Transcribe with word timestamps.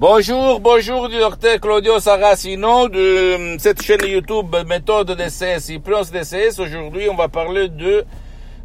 Bonjour, 0.00 0.60
bonjour 0.60 1.08
du 1.08 1.18
docteur 1.18 1.58
Claudio 1.58 1.98
Saracino 1.98 2.88
de 2.88 2.98
euh, 2.98 3.56
cette 3.58 3.82
chaîne 3.82 4.06
YouTube 4.06 4.54
Méthode 4.64 5.10
DCS, 5.10 5.70
Hypnose 5.70 6.12
DCS. 6.12 6.60
Aujourd'hui, 6.60 7.08
on 7.10 7.16
va 7.16 7.26
parler 7.26 7.68
de 7.68 8.04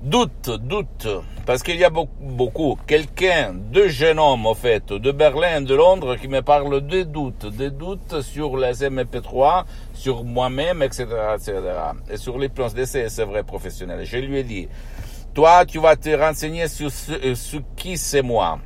doute, 0.04 0.52
doute. 0.62 1.08
Parce 1.48 1.64
qu'il 1.64 1.78
y 1.78 1.84
a 1.84 1.90
beaucoup, 1.90 2.78
quelqu'un, 2.86 3.52
deux 3.52 3.88
jeunes 3.88 4.20
hommes, 4.20 4.46
en 4.46 4.54
fait, 4.54 4.94
de 4.94 5.12
Berlin, 5.12 5.62
de 5.62 5.74
Londres, 5.74 6.18
qui 6.18 6.28
me 6.28 6.44
parlent 6.44 6.86
de 6.86 7.02
doutes, 7.02 7.48
des 7.48 7.72
doutes 7.72 8.22
sur 8.22 8.56
les 8.56 8.84
MP3, 8.84 9.64
sur 9.96 10.24
moi-même, 10.24 10.84
etc., 10.84 11.08
etc. 11.34 11.54
Et 12.12 12.18
sur 12.18 12.38
les 12.38 12.50
plans 12.50 12.68
DCS, 12.68 13.10
c'est 13.10 13.26
vrai, 13.26 13.42
professionnel. 13.42 14.06
Je 14.06 14.18
lui 14.18 14.38
ai 14.38 14.44
dit, 14.44 14.68
toi, 15.34 15.66
tu 15.66 15.80
vas 15.80 15.96
te 15.96 16.16
renseigner 16.16 16.68
sur 16.68 16.92
ce, 16.92 17.12
euh, 17.12 17.34
sur 17.34 17.62
qui 17.76 17.98
c'est 17.98 18.22
moi. 18.22 18.60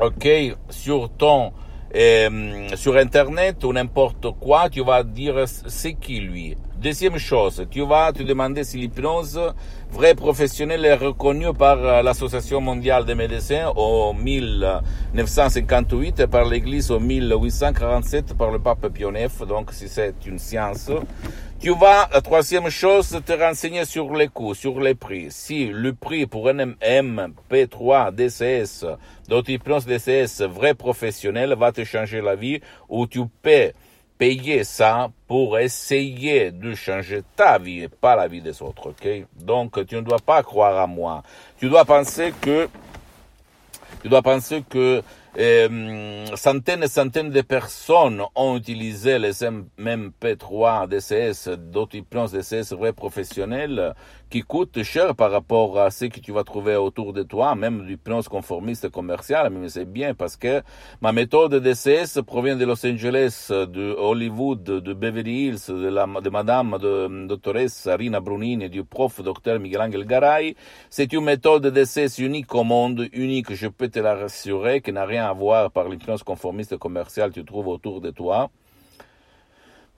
OK? 0.00 0.28
Sur 0.70 1.10
ton, 1.10 1.52
euh, 1.96 2.68
sur 2.76 2.96
Internet 2.96 3.64
ou 3.64 3.72
n'importe 3.72 4.26
quoi, 4.38 4.68
tu 4.68 4.84
vas 4.84 5.02
dire 5.02 5.44
c'est 5.46 5.94
qui 5.94 6.20
lui? 6.20 6.54
Deuxième 6.78 7.16
chose, 7.16 7.66
tu 7.70 7.86
vas 7.86 8.12
te 8.12 8.22
demander 8.22 8.62
si 8.62 8.76
l'hypnose 8.76 9.40
vrai 9.90 10.14
professionnel 10.14 10.84
est 10.84 10.92
reconnue 10.94 11.54
par 11.54 12.02
l'Association 12.02 12.60
mondiale 12.60 13.06
des 13.06 13.14
médecins 13.14 13.72
au 13.74 14.12
1958 14.12 16.20
et 16.20 16.26
par 16.26 16.44
l'Église 16.44 16.90
au 16.90 17.00
1847 17.00 18.36
par 18.36 18.50
le 18.50 18.58
pape 18.58 18.88
IX, 18.98 19.30
donc 19.48 19.72
si 19.72 19.88
c'est 19.88 20.16
une 20.26 20.38
science. 20.38 20.90
Tu 21.58 21.74
vas, 21.74 22.06
la 22.12 22.20
troisième 22.20 22.68
chose, 22.68 23.18
te 23.24 23.32
renseigner 23.32 23.86
sur 23.86 24.14
les 24.14 24.28
coûts, 24.28 24.52
sur 24.52 24.78
les 24.78 24.94
prix. 24.94 25.28
Si 25.30 25.66
le 25.66 25.94
prix 25.94 26.26
pour 26.26 26.48
un 26.48 26.74
MP3 26.82 28.14
DCS, 28.14 28.84
d'autohypnose 29.26 29.86
DCS 29.86 30.42
vrai 30.42 30.74
professionnel 30.74 31.54
va 31.58 31.72
te 31.72 31.82
changer 31.82 32.20
la 32.20 32.36
vie, 32.36 32.60
ou 32.90 33.06
tu 33.06 33.22
peux 33.40 33.72
payer 34.18 34.64
ça 34.64 35.10
pour 35.26 35.58
essayer 35.58 36.50
de 36.50 36.74
changer 36.74 37.22
ta 37.34 37.58
vie 37.58 37.84
et 37.84 37.88
pas 37.88 38.16
la 38.16 38.28
vie 38.28 38.42
des 38.42 38.60
autres, 38.60 38.90
ok? 38.90 39.08
Donc, 39.40 39.84
tu 39.86 39.96
ne 39.96 40.02
dois 40.02 40.18
pas 40.18 40.42
croire 40.42 40.78
à 40.78 40.86
moi. 40.86 41.22
Tu 41.58 41.70
dois 41.70 41.86
penser 41.86 42.34
que, 42.38 42.68
tu 44.02 44.10
dois 44.10 44.22
penser 44.22 44.62
que 44.68 45.02
euh, 45.38 46.26
centaines 46.34 46.82
et 46.82 46.88
centaines 46.88 47.30
de 47.30 47.42
personnes 47.42 48.22
ont 48.34 48.56
utilisé 48.56 49.18
les 49.18 49.42
MP3 49.42 50.88
DCS, 50.88 51.48
d'autres 51.58 51.96
hypnoses 51.96 52.32
DCS 52.32 52.72
vrais 52.74 52.92
professionnels, 52.94 53.94
qui 54.28 54.42
coûtent 54.42 54.82
cher 54.82 55.14
par 55.14 55.30
rapport 55.30 55.78
à 55.78 55.90
ce 55.90 56.06
que 56.06 56.18
tu 56.18 56.32
vas 56.32 56.42
trouver 56.42 56.74
autour 56.76 57.12
de 57.12 57.22
toi, 57.22 57.54
même 57.54 57.86
l'hypnose 57.86 58.28
conformiste 58.28 58.88
commerciale, 58.88 59.50
mais 59.50 59.68
c'est 59.68 59.84
bien 59.84 60.14
parce 60.14 60.36
que 60.36 60.62
ma 61.00 61.12
méthode 61.12 61.54
DCS 61.54 62.22
provient 62.26 62.56
de 62.56 62.64
Los 62.64 62.84
Angeles, 62.84 63.46
de 63.50 63.94
Hollywood, 63.96 64.62
de 64.64 64.92
Beverly 64.92 65.46
Hills, 65.46 65.68
de, 65.68 66.20
de 66.20 66.30
madame 66.30 66.78
de 66.78 67.26
doctoresse 67.26 67.88
Rina 67.88 68.20
Brunini, 68.20 68.68
du 68.68 68.84
prof 68.84 69.20
docteur 69.22 69.60
Miguel 69.60 69.82
Angel 69.82 70.04
Garay. 70.04 70.56
C'est 70.90 71.12
une 71.12 71.24
méthode 71.24 71.66
DCS 71.66 72.18
unique 72.18 72.52
au 72.54 72.64
monde, 72.64 73.08
unique, 73.12 73.54
je 73.54 73.68
peux 73.68 73.88
te 73.88 74.00
la 74.00 74.16
rassurer, 74.16 74.80
qui 74.80 74.92
n'a 74.92 75.04
rien 75.04 75.26
à 75.26 75.32
voir 75.32 75.70
par 75.70 75.88
l'hypnose 75.88 76.24
conformiste 76.24 76.76
commerciale 76.78 77.30
que 77.30 77.40
tu 77.40 77.44
trouves 77.44 77.68
autour 77.68 78.00
de 78.00 78.10
toi 78.10 78.50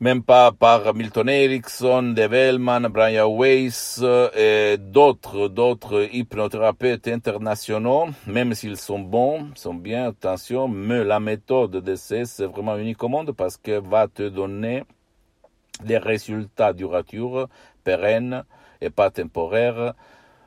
même 0.01 0.23
pas 0.23 0.53
par 0.53 0.95
Milton 0.95 1.29
Erickson, 1.29 2.13
Dave 2.15 2.35
Hellman, 2.35 2.89
Brian 2.89 3.29
Weiss 3.37 4.03
et 4.37 4.77
d'autres, 4.79 5.49
d'autres 5.49 6.09
hypnothérapeutes 6.15 7.09
internationaux, 7.09 8.07
même 8.27 8.55
s'ils 8.55 8.77
sont 8.77 9.01
bons, 9.01 9.49
sont 9.57 9.75
bien, 9.75 10.09
attention, 10.09 10.69
mais 10.69 11.03
la 11.03 11.19
méthode 11.19 11.79
d'essai, 11.79 12.27
c'est 12.27 12.47
vraiment 12.47 12.77
unique 12.77 13.03
au 13.03 13.09
monde 13.09 13.33
parce 13.33 13.57
qu'elle 13.57 13.83
va 13.83 14.07
te 14.07 14.29
donner 14.29 14.85
des 15.83 15.99
résultats 15.99 16.73
duratures, 16.73 17.49
pérennes 17.83 18.45
et 18.81 18.91
pas 18.91 19.11
temporaires, 19.11 19.95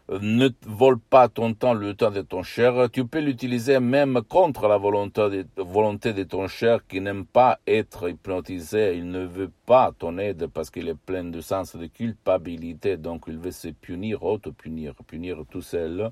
ne 0.09 0.49
vole 0.65 0.99
pas 0.99 1.29
ton 1.29 1.53
temps, 1.53 1.73
le 1.73 1.93
temps 1.93 2.11
de 2.11 2.21
ton 2.21 2.43
cher. 2.43 2.89
Tu 2.91 3.05
peux 3.05 3.19
l'utiliser 3.19 3.79
même 3.79 4.21
contre 4.27 4.67
la 4.67 4.77
volonté 4.77 5.29
de, 5.29 5.45
volonté 5.57 6.13
de 6.13 6.23
ton 6.23 6.47
cher 6.47 6.85
qui 6.87 7.01
n'aime 7.01 7.25
pas 7.25 7.59
être 7.67 8.09
hypnotisé. 8.09 8.95
Il 8.95 9.09
ne 9.09 9.25
veut 9.25 9.51
pas 9.65 9.91
ton 9.97 10.17
aide 10.17 10.47
parce 10.47 10.69
qu'il 10.69 10.89
est 10.89 10.95
plein 10.95 11.23
de 11.23 11.41
sens 11.41 11.75
de 11.75 11.85
culpabilité. 11.87 12.97
Donc 12.97 13.23
il 13.27 13.37
veut 13.37 13.51
se 13.51 13.69
punir, 13.69 14.23
auto-punir, 14.23 14.93
punir 15.07 15.43
tout 15.49 15.61
seul. 15.61 16.11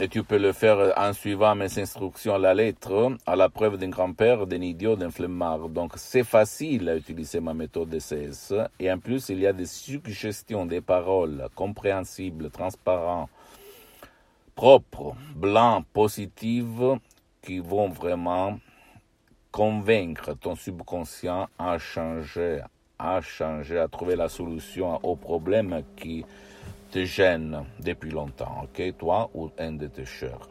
Et 0.00 0.08
tu 0.08 0.24
peux 0.24 0.38
le 0.38 0.52
faire 0.52 0.92
en 0.96 1.12
suivant 1.12 1.54
mes 1.54 1.78
instructions 1.78 2.34
à 2.34 2.38
la 2.38 2.52
lettre, 2.52 3.16
à 3.26 3.36
la 3.36 3.48
preuve 3.48 3.78
d'un 3.78 3.90
grand-père, 3.90 4.44
d'un 4.44 4.60
idiot, 4.60 4.96
d'un 4.96 5.10
flemmard. 5.10 5.68
Donc 5.68 5.92
c'est 5.96 6.24
facile 6.24 6.88
à 6.88 6.96
utiliser 6.96 7.38
ma 7.38 7.54
méthode 7.54 7.90
de. 7.90 8.68
Et 8.80 8.90
en 8.90 8.98
plus, 8.98 9.28
il 9.28 9.38
y 9.38 9.46
a 9.46 9.52
des 9.52 9.66
suggestions, 9.66 10.66
des 10.66 10.80
paroles 10.80 11.46
compréhensibles, 11.54 12.50
transparentes, 12.50 13.30
propres, 14.56 15.14
blancs, 15.36 15.84
positives, 15.92 16.98
qui 17.40 17.60
vont 17.60 17.88
vraiment 17.88 18.58
convaincre 19.52 20.34
ton 20.34 20.56
subconscient 20.56 21.48
à 21.56 21.78
changer, 21.78 22.62
à 22.98 23.20
changer, 23.20 23.78
à 23.78 23.86
trouver 23.86 24.16
la 24.16 24.28
solution 24.28 24.98
aux 25.04 25.14
problèmes 25.14 25.82
qui 25.96 26.24
te 26.94 27.04
gêne 27.04 27.64
depuis 27.80 28.10
longtemps, 28.10 28.62
ok, 28.62 28.96
toi 28.96 29.28
ou 29.34 29.50
un 29.58 29.72
de 29.72 29.88
tes 29.88 30.04
chers. 30.04 30.48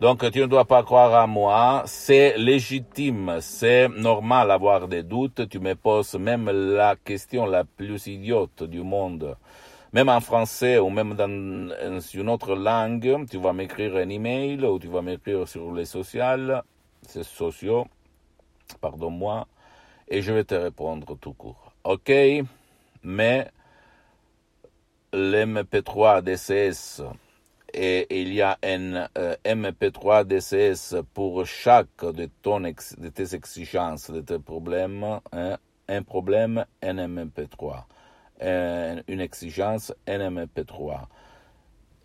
Donc 0.00 0.30
tu 0.30 0.40
ne 0.40 0.46
dois 0.46 0.64
pas 0.64 0.82
croire 0.82 1.14
à 1.14 1.26
moi, 1.26 1.82
c'est 1.84 2.38
légitime, 2.38 3.36
c'est 3.40 3.88
normal 3.90 4.48
d'avoir 4.48 4.88
des 4.88 5.02
doutes, 5.02 5.46
tu 5.46 5.58
me 5.58 5.74
poses 5.74 6.14
même 6.14 6.48
la 6.50 6.96
question 6.96 7.44
la 7.44 7.64
plus 7.64 8.06
idiote 8.06 8.62
du 8.62 8.82
monde. 8.82 9.36
Même 9.92 10.08
en 10.08 10.20
français 10.20 10.78
ou 10.78 10.88
même 10.88 11.12
dans 11.12 12.00
une 12.14 12.30
autre 12.30 12.54
langue, 12.54 13.26
tu 13.30 13.36
vas 13.36 13.52
m'écrire 13.52 13.96
un 13.96 14.08
email 14.08 14.64
ou 14.64 14.78
tu 14.78 14.88
vas 14.88 15.02
m'écrire 15.02 15.46
sur 15.46 15.70
les 15.70 15.84
sociaux, 15.84 16.62
c'est 17.02 17.24
sociaux, 17.24 17.86
pardon-moi, 18.80 19.46
et 20.08 20.22
je 20.22 20.32
vais 20.32 20.44
te 20.44 20.54
répondre 20.54 21.18
tout 21.20 21.34
court. 21.34 21.74
Ok? 21.84 22.10
Mais 23.02 23.50
l'MP3 25.14 26.22
DCS 26.22 27.00
et 27.72 28.20
il 28.20 28.34
y 28.34 28.42
a 28.42 28.58
un 28.64 29.06
euh, 29.16 29.36
MP3 29.44 30.24
DCS 30.24 31.02
pour 31.14 31.46
chaque 31.46 32.04
de, 32.04 32.28
de 32.48 33.08
tes 33.10 33.34
exigences, 33.36 34.10
de 34.10 34.20
tes 34.22 34.40
problèmes, 34.40 35.20
hein, 35.32 35.56
un 35.88 36.02
problème, 36.02 36.64
un 36.82 36.94
MP3, 36.94 37.84
une 38.40 39.20
exigence, 39.20 39.94
un 40.08 40.30
MP3, 40.30 41.02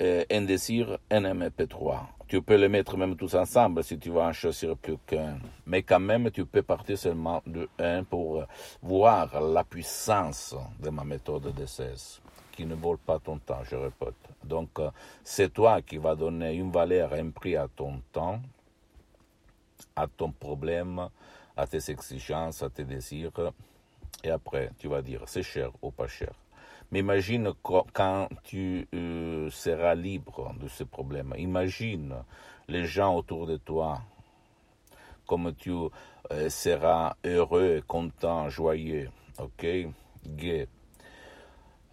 un 0.02 0.42
désir, 0.42 1.00
un 1.10 1.22
MP3. 1.22 2.02
Tu 2.28 2.44
peux 2.44 2.58
les 2.58 2.70
mettre 2.70 2.96
même 2.96 3.16
tous 3.16 3.34
ensemble 3.34 3.84
si 3.84 3.98
tu 3.98 4.12
veux 4.12 4.22
en 4.22 4.34
choisir 4.34 4.78
plus 4.78 4.98
qu'un. 5.08 5.40
Mais 5.66 5.82
quand 5.82 6.00
même, 6.00 6.30
tu 6.30 6.46
peux 6.46 6.62
partir 6.62 6.96
seulement 6.96 7.42
de 7.48 7.68
un 7.80 8.04
pour 8.04 8.46
voir 8.84 9.42
la 9.42 9.64
puissance 9.64 10.56
de 10.80 10.92
ma 10.92 11.04
méthode 11.04 11.52
DCS 11.56 12.22
qui 12.60 12.66
ne 12.66 12.76
vole 12.76 12.98
pas 12.98 13.20
ton 13.20 13.38
temps, 13.40 13.64
je 13.64 13.78
répète. 13.78 14.22
Donc, 14.44 14.80
euh, 14.80 14.92
c'est 15.24 15.54
toi 15.54 15.82
qui 15.82 15.98
vas 15.98 16.14
donner 16.14 16.56
une 16.56 16.72
valeur, 16.72 17.14
un 17.14 17.30
prix 17.30 17.56
à 17.56 17.70
ton 17.74 18.02
temps, 18.12 18.42
à 19.96 20.08
ton 20.08 20.34
problème, 20.34 21.08
à 21.56 21.66
tes 21.66 21.90
exigences, 21.90 22.62
à 22.62 22.70
tes 22.70 22.84
désirs. 22.84 23.32
Et 24.26 24.30
après, 24.30 24.72
tu 24.78 24.90
vas 24.90 25.02
dire, 25.02 25.22
c'est 25.26 25.42
cher 25.42 25.72
ou 25.82 25.90
pas 25.90 26.08
cher. 26.08 26.34
Mais 26.92 27.00
imagine 27.00 27.54
quand 27.64 28.28
tu 28.44 28.86
euh, 28.94 29.50
seras 29.52 29.96
libre 29.96 30.54
de 30.60 30.68
ce 30.68 30.84
problème. 30.84 31.34
Imagine 31.38 32.14
les 32.68 32.84
gens 32.84 33.16
autour 33.16 33.48
de 33.48 33.56
toi, 33.56 34.02
comme 35.26 35.54
tu 35.56 35.72
euh, 35.72 36.50
seras 36.50 37.16
heureux, 37.24 37.82
content, 37.88 38.50
joyeux, 38.50 39.10
ok, 39.40 39.66
gai 40.28 40.68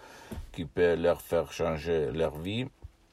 qui 0.52 0.64
peut 0.64 0.94
leur 0.94 1.20
faire 1.20 1.52
changer 1.52 2.10
leur 2.12 2.38
vie. 2.38 2.64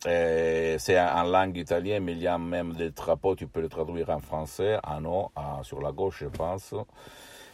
Et 0.05 0.75
C'est 0.79 0.99
en 0.99 1.23
langue 1.23 1.57
italienne, 1.57 2.03
mais 2.03 2.13
il 2.13 2.21
y 2.21 2.27
a 2.27 2.37
même 2.37 2.73
des 2.73 2.91
drapeaux, 2.91 3.35
tu 3.35 3.47
peux 3.47 3.61
le 3.61 3.69
traduire 3.69 4.09
en 4.09 4.19
français, 4.19 4.77
en 4.83 5.03
haut, 5.05 5.31
sur 5.63 5.81
la 5.81 5.91
gauche, 5.91 6.19
je 6.19 6.27
pense. 6.27 6.73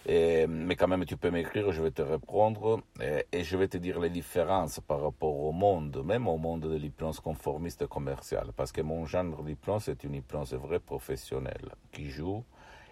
Mais 0.05 0.75
quand 0.75 0.87
même, 0.87 1.05
tu 1.05 1.15
peux 1.15 1.31
m'écrire, 1.31 1.71
je 1.71 1.81
vais 1.81 1.91
te 1.91 2.01
répondre 2.01 2.81
et, 3.01 3.43
je 3.43 3.57
vais 3.57 3.69
te 3.69 3.77
dire 3.77 3.99
les 3.99 4.09
différences 4.09 4.81
par 4.81 5.01
rapport 5.01 5.39
au 5.39 5.53
monde, 5.53 6.03
même 6.03 6.27
au 6.27 6.37
monde 6.37 6.61
de 6.61 6.75
l'hypnose 6.75 7.21
conformiste 7.21 7.87
commerciale. 7.87 8.51
Parce 8.55 8.73
que 8.73 8.81
mon 8.81 9.05
genre 9.05 9.43
d'hypnose 9.43 9.87
est 9.87 10.03
une 10.03 10.15
hypnose 10.15 10.53
vraie 10.53 10.81
professionnelle 10.81 11.69
qui 11.93 12.09
joue 12.09 12.43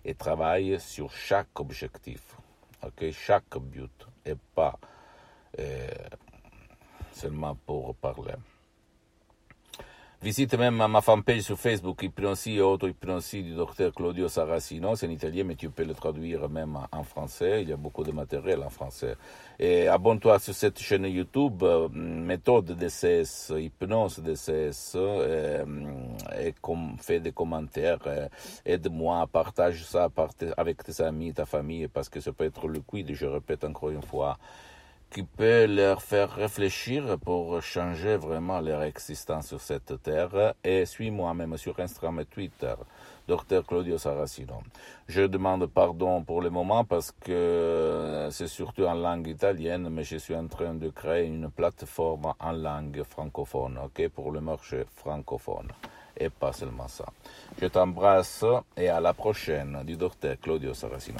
et 0.05 0.15
travaille 0.15 0.79
sur 0.79 1.11
chaque 1.11 1.59
objectif, 1.59 2.37
ok, 2.83 3.11
chaque 3.11 3.57
but, 3.57 4.07
et 4.25 4.35
pas 4.55 4.79
euh, 5.59 5.87
seulement 7.11 7.55
pour 7.65 7.93
parler. 7.95 8.33
Visite 10.23 10.53
même 10.53 10.75
ma 10.87 11.01
fanpage 11.01 11.41
sur 11.41 11.57
Facebook, 11.57 12.03
Hypnosie 12.03 12.57
et 12.57 12.61
auto-hypnosie 12.61 13.41
du 13.41 13.55
docteur 13.55 13.91
Claudio 13.91 14.27
Saracino. 14.27 14.95
C'est 14.95 15.07
en 15.07 15.09
italien, 15.09 15.43
mais 15.43 15.55
tu 15.55 15.71
peux 15.71 15.83
le 15.83 15.95
traduire 15.95 16.47
même 16.47 16.77
en 16.91 17.03
français. 17.03 17.63
Il 17.63 17.69
y 17.69 17.73
a 17.73 17.75
beaucoup 17.75 18.03
de 18.03 18.11
matériel 18.11 18.61
en 18.61 18.69
français. 18.69 19.15
Et 19.57 19.87
abonne-toi 19.87 20.37
sur 20.37 20.53
cette 20.53 20.77
chaîne 20.79 21.05
YouTube, 21.05 21.63
euh, 21.63 21.89
méthode 21.89 22.65
DCS, 22.77 23.51
hypnose 23.57 24.19
DCS, 24.19 24.91
euh, 24.95 25.65
et 26.39 26.53
com- 26.61 26.95
fais 26.99 27.19
des 27.19 27.31
commentaires. 27.31 27.97
euh, 28.05 28.27
Aide-moi, 28.63 29.25
partage 29.25 29.83
ça 29.85 30.07
avec 30.55 30.83
tes 30.83 31.01
amis, 31.01 31.33
ta 31.33 31.47
famille, 31.47 31.87
parce 31.87 32.09
que 32.09 32.19
ça 32.19 32.31
peut 32.31 32.45
être 32.45 32.67
le 32.67 32.79
quid, 32.81 33.11
je 33.11 33.25
répète 33.25 33.63
encore 33.63 33.89
une 33.89 34.03
fois 34.03 34.37
qui 35.11 35.23
peut 35.23 35.65
leur 35.65 36.01
faire 36.01 36.31
réfléchir 36.33 37.17
pour 37.19 37.61
changer 37.61 38.15
vraiment 38.15 38.61
leur 38.61 38.81
existence 38.83 39.47
sur 39.47 39.59
cette 39.59 40.01
terre. 40.01 40.53
Et 40.63 40.85
suis-moi 40.85 41.33
même 41.33 41.57
sur 41.57 41.77
Instagram 41.79 42.21
et 42.21 42.25
Twitter, 42.25 42.73
Dr 43.27 43.65
Claudio 43.67 43.97
Saracino. 43.97 44.61
Je 45.09 45.23
demande 45.23 45.65
pardon 45.65 46.23
pour 46.23 46.41
le 46.41 46.49
moment 46.49 46.85
parce 46.85 47.11
que 47.11 48.29
c'est 48.31 48.47
surtout 48.47 48.85
en 48.85 48.93
langue 48.93 49.27
italienne, 49.27 49.89
mais 49.89 50.05
je 50.05 50.15
suis 50.15 50.35
en 50.35 50.47
train 50.47 50.75
de 50.75 50.89
créer 50.89 51.27
une 51.27 51.49
plateforme 51.51 52.33
en 52.39 52.51
langue 52.53 53.03
francophone, 53.03 53.79
ok, 53.83 54.07
pour 54.09 54.31
le 54.31 54.39
marché 54.39 54.85
francophone. 54.95 55.67
Et 56.17 56.29
pas 56.29 56.53
seulement 56.53 56.87
ça. 56.87 57.05
Je 57.61 57.67
t'embrasse 57.67 58.45
et 58.77 58.87
à 58.87 59.01
la 59.01 59.13
prochaine 59.13 59.83
du 59.85 59.97
Dr 59.97 60.39
Claudio 60.41 60.73
Saracino. 60.73 61.19